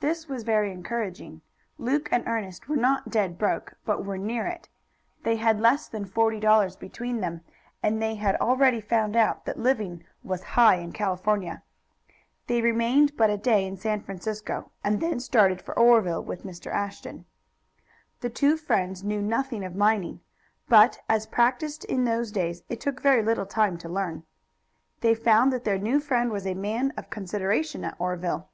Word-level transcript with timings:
This 0.00 0.28
was 0.28 0.44
very 0.44 0.72
encouraging. 0.72 1.42
Luke 1.76 2.08
and 2.10 2.26
Ernest 2.26 2.70
were 2.70 2.76
not 2.76 3.10
dead 3.10 3.36
broke, 3.36 3.74
but 3.84 4.02
were 4.02 4.16
near 4.16 4.46
it. 4.46 4.70
They 5.24 5.36
had 5.36 5.60
less 5.60 5.88
than 5.88 6.06
forty 6.06 6.40
dollars 6.40 6.74
between 6.74 7.20
them, 7.20 7.42
and 7.82 8.00
they 8.00 8.14
had 8.14 8.34
already 8.36 8.80
found 8.80 9.14
out 9.14 9.44
that 9.44 9.58
living 9.58 10.04
was 10.24 10.42
high 10.56 10.76
in 10.76 10.92
California. 10.92 11.62
They 12.46 12.62
remained 12.62 13.14
but 13.14 13.28
a 13.28 13.36
day 13.36 13.66
in 13.66 13.76
San 13.76 14.00
Francisco, 14.02 14.70
and 14.82 15.02
then 15.02 15.20
started 15.20 15.60
for 15.60 15.78
Oreville 15.78 16.24
with 16.24 16.44
Mr. 16.46 16.72
Ashton. 16.72 17.26
The 18.22 18.30
two 18.30 18.56
friends 18.56 19.04
knew 19.04 19.20
nothing 19.20 19.64
of 19.66 19.76
mining, 19.76 20.20
but 20.66 20.98
as 21.10 21.26
practiced 21.26 21.84
in 21.84 22.04
those 22.06 22.32
days 22.32 22.62
it 22.70 22.80
took 22.80 23.02
very 23.02 23.22
little 23.22 23.44
time 23.44 23.76
to 23.76 23.88
learn. 23.90 24.22
They 25.02 25.14
found 25.14 25.52
that 25.52 25.64
their 25.64 25.76
new 25.76 26.00
friend 26.00 26.30
was 26.30 26.46
a 26.46 26.54
man 26.54 26.94
of 26.96 27.10
consideration 27.10 27.84
at 27.84 27.96
Oreville. 28.00 28.48